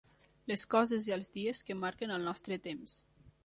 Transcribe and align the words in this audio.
Les 0.51 0.63
coses 0.75 1.09
i 1.11 1.15
els 1.17 1.29
dies 1.37 1.61
que 1.67 1.77
marquen 1.85 2.17
el 2.19 2.29
nostre 2.33 2.61
temps. 2.69 3.01